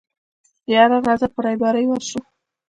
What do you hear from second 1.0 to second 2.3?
راځه په رېبارۍ ورشو.